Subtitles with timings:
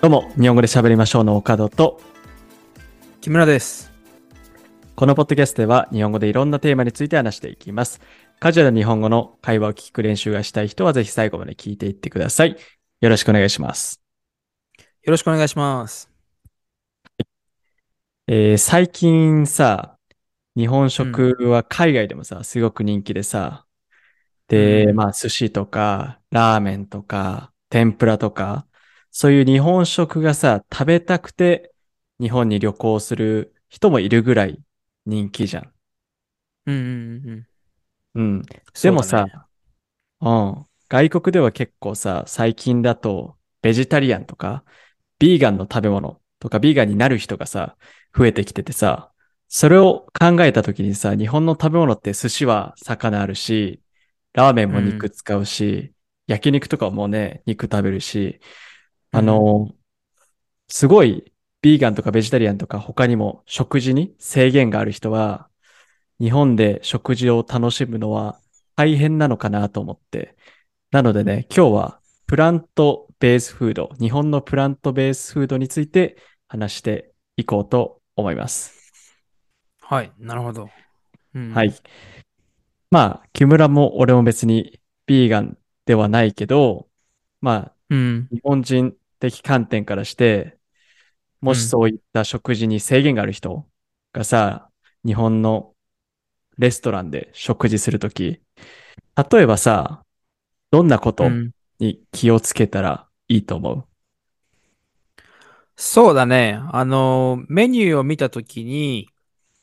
[0.00, 2.00] どうも、日本語で喋りましょうの岡戸と、
[3.20, 3.90] 木村です。
[4.94, 8.00] このポッドキャストでは日本語でいろんなテーマについて話していきます。
[8.38, 12.56] カジュアルな日本語の会話を聞く練習がしたい人はぜひ最後まで聞いていってください。
[13.00, 14.00] よろしくお願いします。
[15.02, 16.08] よろしくお願いします。
[18.28, 19.98] えー最近さ、
[20.56, 23.66] 日本食は海外でもさ、すごく人気でさ、
[24.46, 28.67] で、うんまあ寿司とか、ラーメンとか、天ぷらとか、
[29.20, 31.72] そういう日本食がさ、食べたくて
[32.20, 34.60] 日本に旅行する人もいるぐらい
[35.06, 35.72] 人気じゃん。
[36.66, 37.46] うんうんうん。
[38.14, 38.42] うん。
[38.80, 39.44] でもさそうだね、
[40.20, 40.66] うん。
[40.88, 44.62] 外国では結構さ、最近だと、ベジタリアンとか、
[45.18, 47.76] ビーガンの食べ物とか、ビーガンになる人がさ、
[48.16, 49.10] 増えてきててさ、
[49.48, 53.82] それを考えたときにさ、日本の食べ物って寿司は魚あるし、
[54.32, 55.92] ラーメンも肉使うし、
[56.28, 58.38] 焼肉とかもね、肉食べるし、
[59.10, 59.74] あの、
[60.68, 65.48] すごい、ビーガンとかベジタリアンとか他にも食事に制限がある人は、
[66.20, 68.40] 日本で食事を楽しむのは
[68.76, 70.36] 大変なのかなと思って。
[70.90, 76.16] なのでね、今日はプラントベースフード、日本のプラントベースフードについて
[76.46, 78.92] 話していこうと思います。
[79.80, 80.70] はい、なるほど。
[81.34, 81.74] うんはい。。
[82.90, 86.88] まあ、木村も俺も別にビーガンではないけど、
[87.40, 88.28] まあ、うん。
[88.30, 90.58] 日本人的観点からして、
[91.40, 93.66] もしうんそういった食事に制限がある人
[94.12, 94.70] がさ、
[95.04, 95.74] 日本の
[96.58, 98.40] レストランで食事するとき、
[99.30, 100.04] 例えばさ、
[100.70, 103.84] どんなことうんに気をつけたらいいと思う？
[105.76, 106.60] そうだね。
[106.72, 109.08] あの、メニューを見たときに、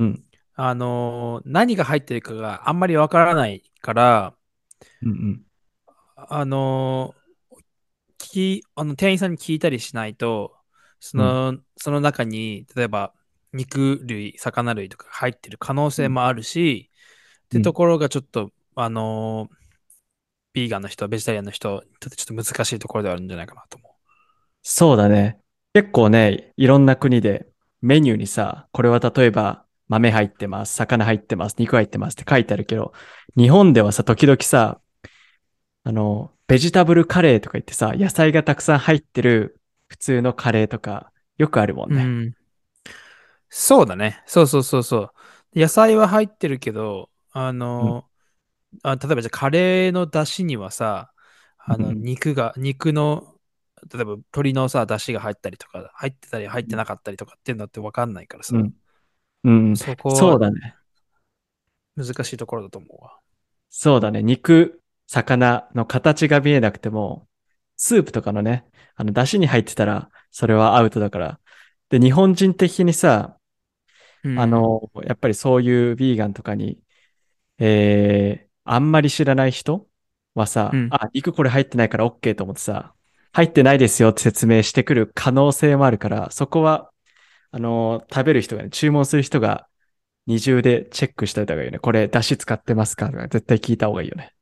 [0.00, 4.34] うんあの、何が入ってるかがあんまりわからないから、
[5.02, 5.42] うんうん。
[6.16, 7.17] あの、聞
[8.30, 10.54] き、あの、店員さんに聞いたりしないと、
[11.00, 13.12] その、その中に、例えば、
[13.52, 16.90] 肉類、魚類とか入ってる可能性もあるし、
[17.46, 19.48] ってところがちょっと、あの、
[20.52, 23.88] ビーガンの人、ベジタリアンの人にとってちょっと難しいところではあるんじゃないかなと思
[24.62, 25.40] そうだね。
[25.72, 27.46] 結構ね、いろんな国で
[27.80, 32.92] メニューにさ、これは例えば豆入ってます、魚入ってます、肉入ってますって書いてあるけど、
[33.36, 34.80] 日本ではさ、時々さ、
[35.88, 41.94] あの、ベジタブルカレーとか言ってさ、野菜がたくさん入ってる普通のカレーとか、よくあるもんう。
[41.94, 42.14] ね。
[42.22, 42.34] うん。
[43.48, 44.22] そうだね。
[44.26, 45.14] そうそうそうそ
[45.54, 45.58] う。
[45.58, 48.04] 野菜は入ってるけど、あの、
[48.82, 51.12] あ例えばじゃあカレーの出汁にはさ、
[51.58, 53.36] あの、うん肉が、肉の、
[53.92, 58.74] 例えば鶏のさ、出汁が入ったりとか、入ってたり入ってなかったりとかっていうのって分かんないからさ、うん。
[59.44, 59.76] うん。
[59.76, 60.76] そこはそうだね。
[61.96, 63.20] 難しいところだと思うわ。
[63.70, 64.22] そうだね。
[64.22, 67.26] 肉、魚の形が見えなくても、
[67.76, 71.40] スープとかのね、あの、出汁に入ってたら、それはアウトだから。
[71.88, 73.38] で、日本人的にさ、
[74.22, 76.78] うんあ、の、やっぱりそういうビーガンとかに、
[77.58, 79.88] えー、あんまり知らない人
[80.34, 82.94] はさ、うんあ、肉これ入ってないから OK と思ってさ、
[83.32, 86.90] 入ってないですよって説明してくる可能性もあるから、そこは、
[87.50, 89.68] あの、食べる人がね、注文する人が
[90.26, 91.78] 二重でチェックしておいた方がいいよね。
[91.78, 94.34] これ、出汁使ってますかとか絶対聞いた方がいいよね。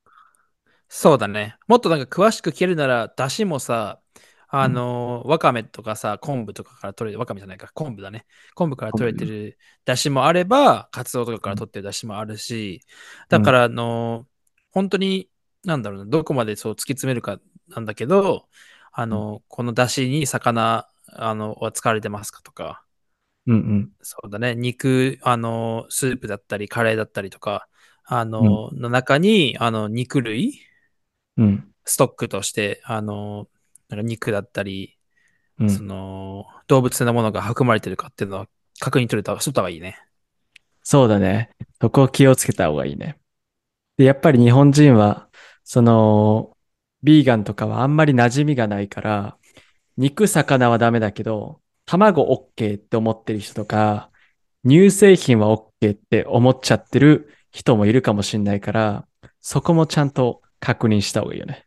[0.88, 1.56] そうだね。
[1.66, 4.00] もっとなんか詳しく聞けるなら、出汁もさ、
[4.48, 8.26] あの、わかめとかさ、昆布とかから取れる、わかめじゃないか、昆布だね。
[8.54, 12.82] 昆布から取れてる出汁もあれば、カツオとかから取ってる出汁もあるし、
[13.28, 14.26] だから、あの、
[14.70, 15.28] 本当に、
[15.64, 18.48] なんだろうな、どこまでそう突き詰めるかなんだけど、
[18.92, 22.84] あの、この出汁に魚、あの、は使われてますかとか、
[23.46, 23.92] うんうん。
[24.02, 27.68] そうだね、肉、あの、スープだったり、カレーだったりとか、
[28.04, 30.60] あの、の中に、あの、肉類、
[31.36, 31.72] うん。
[31.84, 33.48] ストックとして、あの、
[33.88, 34.96] なんか肉だったり、
[35.58, 35.70] うん。
[35.70, 38.48] その、動物性のものが含まれてるかっていうのは
[38.80, 39.98] 確認取れた、しとった方がいいね。
[40.82, 41.50] そうだね。
[41.80, 43.18] そこを気をつけた方がいいね。
[43.96, 45.28] で、やっぱり日本人は、
[45.64, 46.56] その、
[47.02, 49.36] ビーガンとかはあんまり馴染みがないから、
[49.96, 52.26] 肉、魚はダメだけど、卵
[52.58, 54.10] OK って思ってる人とか、
[54.66, 59.06] 乳製品は OK って思っちゃってる人もいるかもしれないから、
[59.40, 61.66] そこもちゃんと確認した方がいいよね。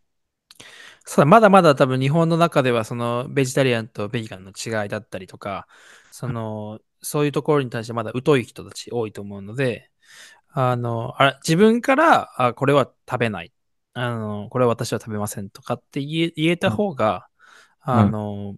[1.06, 5.68] そうだ、まだまだ多分日本の中ではそのベジタリアンとベーガンの違いだったりとか、
[6.12, 9.90] その、そういうところに対してまだ疎い人たち多いと思うので、
[10.50, 13.54] あの、あ自分から、あ、これは食べない。
[13.94, 17.28] あの、これは私は食べませんとかって言え言えた方が、
[17.94, 18.56] んあの、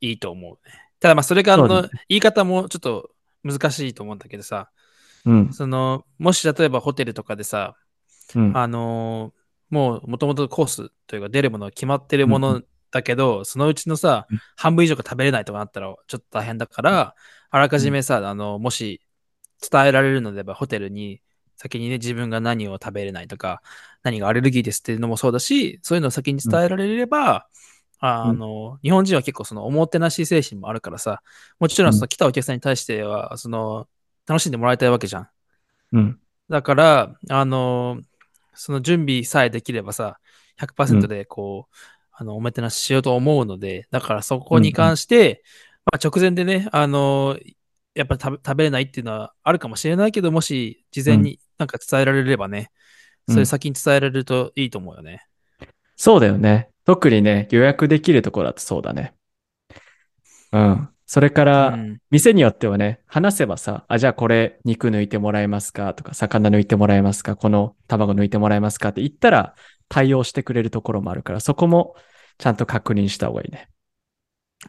[0.00, 0.74] いいと思うね。
[1.00, 3.10] ただまあそれがあの、そうだ言い方もちょっと
[3.44, 4.70] 難しいと思うんだけどさ、
[5.24, 5.50] うん。
[5.52, 7.76] その、もし例えばホテルとかでさ、
[8.34, 8.52] うん。
[8.52, 9.37] あのー
[9.70, 14.40] もう、もともとコースというか出るものが決まってるものだけど、そのうちのさ、うん。
[14.56, 17.14] 半分以上が食べれないとかなったらちょっと大変だから、
[17.50, 19.00] あらかじめさ、あの、もし
[19.70, 21.20] 伝えられるのであれば、ホテルに
[21.56, 23.62] 先にね、自分が何を食べれないとか、
[24.02, 27.48] 何がアレルギーですっていうのもそうだし、そういうのを先に伝えられれば、
[28.00, 31.20] あの、日本人は結構そのおもてなし精神もあるからさ、
[31.58, 31.94] もちろん。
[31.94, 33.88] その来たお客さんに対しては、その、
[34.26, 35.28] 楽しんでもらいたいわけじゃん。
[35.92, 36.18] うん。
[36.48, 38.00] だから、あの、
[38.58, 40.18] その準備さえできればさ、
[40.56, 41.74] 100%でこう、
[42.12, 45.44] あの、おもてなししようと思うので、だからそこに関して、
[45.84, 47.38] まあ、直前でね、あの、
[47.94, 52.70] やっぱり食べ食べれないっていうのはあるかもしれないけど、もし事前になんか伝えられればね、
[53.28, 55.26] うんそれ先に伝えられるといいと思うよね。
[55.96, 56.70] そうだよね。
[56.86, 59.12] 特にね、予約できるところだとそうだね。
[60.52, 60.88] うん。
[61.10, 61.98] それかうら、ん。
[62.10, 65.94] 店によってはね、話せばさ、あ、じゃあこれ肉抜いてもらえますか？
[65.94, 68.90] とか、魚抜いてもらえますかこの卵抜いてもらえますか？
[68.90, 69.54] って言ったら
[69.88, 71.96] 対応してくれるところもあるから、そこも
[72.36, 73.70] ちゃんと確認した方がいいね。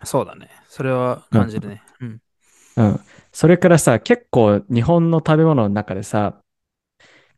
[0.06, 0.50] そうだね。
[0.70, 1.84] それは感じるね。
[2.00, 2.22] うん。
[2.78, 3.00] うん。
[3.34, 6.40] それからさ、結構日本の食べ物の中でさ、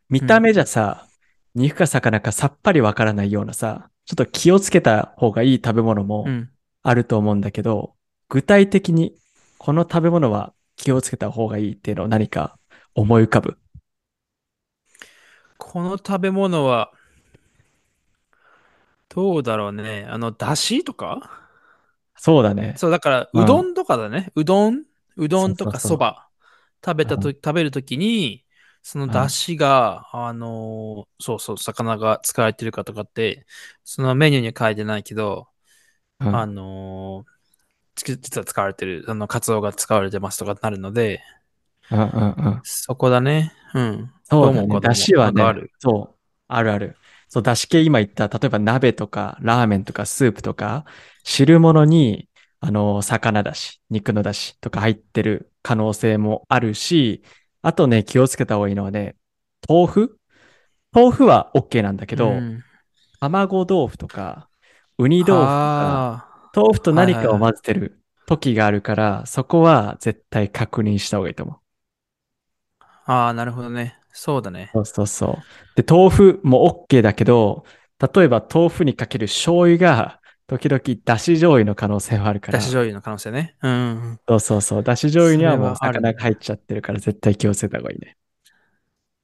[0.10, 1.08] 見た目じゃさ、
[1.56, 6.52] 肉か魚かさっぱりわからないようなさ、ちょっと気をつけた方がいい食べ物もうん。
[6.84, 7.96] あると思うんだけど、
[8.32, 9.14] 具体的に
[9.58, 12.58] この食べ物は気をつけた方がいいっていうのを何か
[12.96, 13.58] 思い浮かぶ？
[15.58, 16.94] この食べ物は、
[19.10, 20.08] どうだろうね。
[20.08, 21.30] あの、だしとか？
[22.16, 22.76] そうだね。
[22.78, 24.32] そう、だから、うどんとかだね。
[24.36, 24.86] うどん？
[25.18, 26.30] うどんとかそば
[26.86, 28.46] 食べたと、う食べるときに、
[28.82, 33.46] その出汁が、あのーそうそう、魚が使われてるかとかって、
[33.84, 35.50] そのメニューには書いてないけど、
[36.22, 37.26] うんあの
[38.04, 41.22] 実は使われてる、あの、カツオが使われてますとかなるので、
[41.90, 42.60] うんうんうん。
[42.64, 43.54] そこだね。
[43.74, 44.12] うん。
[44.24, 44.80] そうだね。
[44.80, 45.44] だしはね
[45.80, 46.16] そう、
[46.48, 46.98] あるある。
[47.28, 50.86] そう、だし系今言った、例えば鍋とか、ラーメンとか、スープとか、
[51.24, 57.24] 汁物に、あの、魚だし、肉のだしとか入ってる可能性もあるし、
[57.62, 59.16] あとね、気をつけた方がいいのはね、
[59.68, 60.18] 豆腐？
[60.94, 62.64] 豆腐は OK なんだけど、うん
[63.22, 64.50] 卵豆腐とか、
[64.98, 71.56] ウニ豆腐とか、あ豆腐と何かを混ぜてる時があるから、そこは絶対確認した方がいいと思う。
[71.58, 71.62] ー
[73.06, 73.98] あー、なるほどね。
[74.14, 74.72] そうだね。
[74.74, 75.46] そうそうそ
[75.76, 75.76] う。
[75.82, 77.66] で、豆腐も OK だけど、
[78.16, 82.60] 例えば豆腐にかける醤油が、時々だし醤油の可能性はあるから。
[82.60, 83.56] だし醤油の可能性ね。
[83.62, 83.72] うん
[84.12, 84.20] うん。
[84.28, 84.84] そうそうそう。
[84.84, 88.18] だし醤油にはもう魚が入っちゃってるから、絶対気をつけた方がいいね。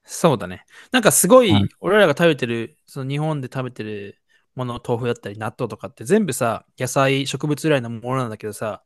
[0.03, 0.65] そうだね。
[0.91, 4.21] なんかすごい、うん俺らが食べてる、その日本で食べてる
[4.57, 8.83] もの、豆腐だったり納豆とかって全部さ、野菜、植物由来のものなんだけどさ、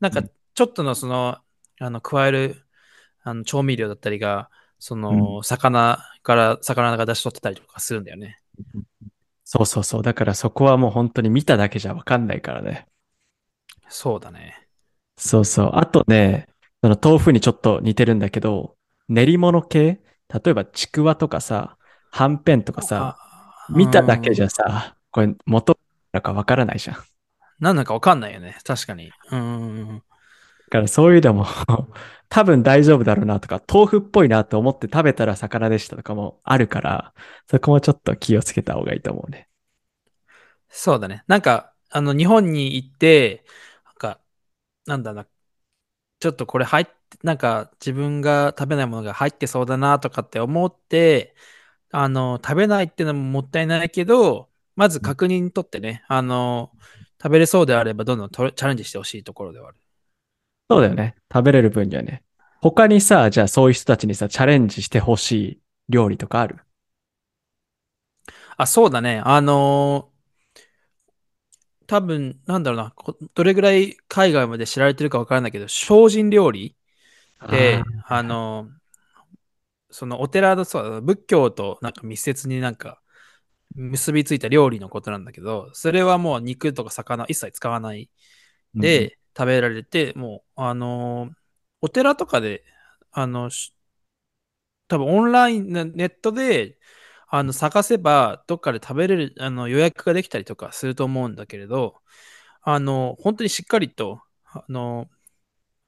[0.00, 1.38] なんかうんちょっとのその、
[1.80, 2.66] あの、加える
[3.22, 8.40] あの調味料だったりが、その、魚から、魚が出し取ってたりとかするんだよね。
[9.44, 10.02] そうそうそう。
[10.02, 12.88] だからそこはもう本当に見ただけじゃわかんないからね。
[13.88, 14.68] そうだね。
[15.16, 15.70] そうそう。
[15.74, 16.48] あとね、
[16.82, 18.76] その豆腐にちょっと似てるんだけど、
[19.08, 20.00] 練り物系？
[20.28, 21.78] 例えばちくわとかさ、
[22.10, 23.18] はんぺんとかさ、
[23.68, 24.44] あ見ただけじゃ。
[24.44, 25.78] ゃさ、これ元
[26.10, 26.96] だかわからないじゃん。
[26.96, 27.02] だ
[27.60, 28.58] なんだかわかんないよね。
[28.64, 29.12] 確かに。
[29.30, 30.02] うんうんうん。
[30.70, 31.46] からそういうのも
[32.28, 37.14] 多分大丈夫だろうなとか、豆腐っぽいなと思って食べたら魚でしたとかもあるから、
[37.48, 39.48] そこもちょっと気をつけた方がいいと思うね。
[40.68, 41.22] そうだね。
[41.28, 43.44] なんか、あの、日本に行って、
[43.84, 44.20] なんか、
[44.86, 45.28] なんだな、
[46.18, 46.92] ちょっとこれ入って、
[47.22, 51.36] なんか自分が食べないものが入ってそうだなとかって思って、
[51.90, 56.70] あの、食べないっていうのももったいないけど、まず確認取ってね、あの、
[57.22, 59.78] 食べれそうであればどんどんチャレンジしてほしいところではある。
[60.68, 61.14] そうだよね。
[61.32, 62.22] 食べれる分にはね。
[62.60, 66.58] 他にさ、じゃあそういう人たちにさ、チャレンジしてほしい料理とかある？
[68.56, 69.20] あ、そうだね。
[69.24, 70.10] あの
[71.86, 76.76] 多分、なんだろうな、こどれぐらい海外まで知られてるかわからないけど、精進料理
[77.50, 78.70] で、あの、
[79.90, 83.02] そのお寺だそうだ、仏教となんか密接になんか
[83.74, 88.10] 結びついた料理のことなんだけど、それはもう肉とか魚一切使わない
[88.74, 91.30] うんで食べられて、もう、あの、
[91.80, 92.64] お寺とかで、
[93.12, 93.74] あの、し
[94.88, 96.78] 多分オンライン、ネネットで、
[97.28, 101.96] あの、探せば、どっかで食べれる、あの、予約ができたりとかすると思うんだけれど、
[102.62, 105.08] あの、本当にしっかりと、あの、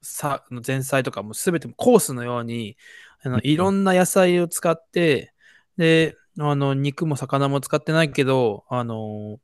[0.01, 2.77] さ、前菜とかもすべてコースのように、
[3.23, 3.41] あの、うん。
[3.45, 5.33] いろんな野菜を使って、
[5.77, 9.39] で、あの、肉も魚も使ってないけど、あの、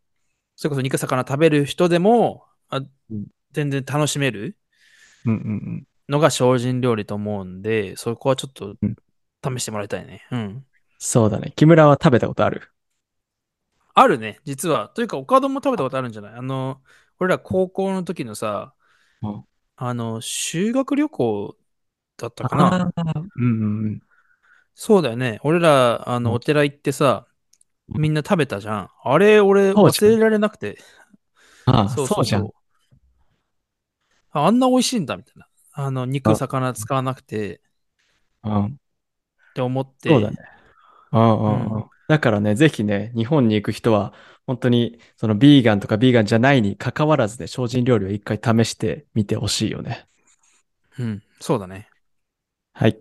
[0.55, 4.57] それこそ肉魚食べる人でも、あうん全然楽しめる
[5.25, 5.87] うんうんうん。
[6.09, 8.95] のが精進料理と思うんで、そこはちょっとうん
[9.57, 10.25] 試してもらいたいね。
[10.31, 10.65] うん。
[10.97, 11.53] そうだね。
[11.55, 12.69] 木村は食べたことある？
[13.93, 14.89] あるね、実は。
[14.89, 16.33] というか、オカドも食べたことあるんじゃない？
[16.35, 16.81] あの、
[17.19, 18.73] 俺ら高校の時のさ、
[19.21, 19.43] うん
[19.75, 21.57] あの、修学旅行
[22.17, 22.93] だったかあな？
[22.95, 24.01] あ、うんうんうん。
[24.75, 25.39] そうだよね。
[25.43, 27.27] 俺ら、あの、うんお寺行ってさ、
[27.87, 28.89] みんな食べたじゃん。
[29.03, 30.77] あれ、俺、そうじゃん忘れられなくて。
[31.65, 32.49] ああ、そうそじゃん。
[34.31, 35.47] ああんな美味しいんだ、みたいな。
[35.73, 37.61] あの、肉、あ魚使わなくて、
[38.43, 38.65] うん。
[38.65, 40.09] って思って。
[40.09, 40.37] そうだね。
[41.11, 41.85] うんうんううん。
[42.07, 44.13] だからね、ぜひね、日本に行く人は、
[44.45, 50.07] 本当に、そのビーガンとかビーガンじゃないに関わらずね、精進料理を一回試してみてほしいよね。
[50.99, 51.89] うん、そうだね。
[52.73, 52.99] はい。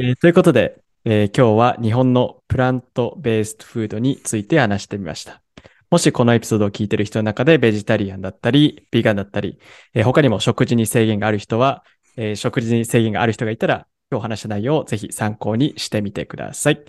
[0.00, 5.42] えーということで、えー今日は日本のプラントベースフードについて話してみました。
[5.90, 9.58] もしこのエピソードを聞いている人の中でベジタリアンだったり、ビーガンだったり、
[9.94, 11.84] えー他にも食事に制限がある人は、
[12.16, 16.82] えー食事に制限がある人がいたら、今日話した内容をぜひ参考にしてみてください。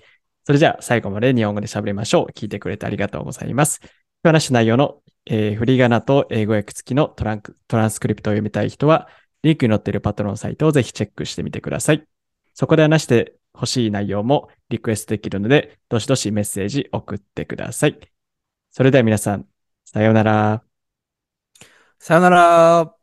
[0.45, 2.31] それじゃあ最後まで日本語で喋りましょう。
[2.31, 3.79] 聞いてくれてありがとうございます。
[4.23, 9.07] 今日話した内容の、えー振り仮名と英語訳付きのトラントランスクリプトを読みたい人は、
[9.43, 12.03] リンクに載っているパトロンサイトをぜひチェックしてみてください。
[12.53, 17.99] そこで話して欲しい内容もリクエストできるので、どしどしメッセージ送ってください。
[18.71, 19.47] それでは皆さん、
[19.85, 20.63] さようなら。
[21.99, 22.98] さようなら。